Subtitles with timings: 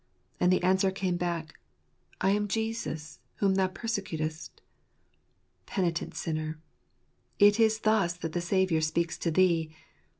[0.39, 1.59] "And the answer came back,
[2.19, 4.59] "I am Jesus, whom thou persecutest."
[5.67, 6.59] Penitent sinner!
[7.37, 9.69] it is thus that thy Saviour speaks to thee.